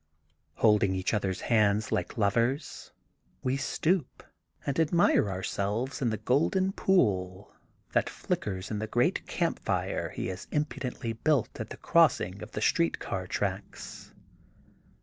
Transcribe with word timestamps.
Holding 0.55 0.95
each 0.95 1.13
other's 1.13 1.41
hands 1.41 1.91
like 1.91 2.17
lovers 2.17 2.91
we 3.43 3.55
stoop 3.55 4.23
and 4.65 4.79
admire 4.79 5.29
ourselves 5.29 6.01
in 6.01 6.09
the 6.09 6.17
golden 6.17 6.71
pool 6.71 7.53
that 7.91 8.09
flickers 8.09 8.71
in 8.71 8.79
the 8.79 8.87
great 8.87 9.27
campfire 9.27 10.09
he 10.09 10.25
has 10.25 10.47
im 10.51 10.63
THE 10.63 10.79
GOLDEN 10.79 10.93
BOOK 10.95 10.95
OF 10.95 10.97
SPRINGFIELD 10.97 11.21
225 11.21 11.21
pudently 11.21 11.21
built 11.23 11.59
at 11.59 11.69
the 11.69 11.77
crossing 11.77 12.41
of 12.41 12.51
the 12.53 12.61
street 12.61 12.97
car 12.97 13.27
tracks. 13.27 14.11